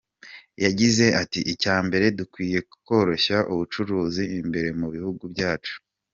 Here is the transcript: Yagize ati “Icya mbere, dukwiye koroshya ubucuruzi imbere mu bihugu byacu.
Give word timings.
Yagize 0.63 1.05
ati 1.21 1.39
“Icya 1.53 1.75
mbere, 1.85 2.05
dukwiye 2.19 2.59
koroshya 2.85 3.37
ubucuruzi 3.53 4.23
imbere 4.41 4.69
mu 4.79 4.87
bihugu 4.93 5.23
byacu. 5.35 5.75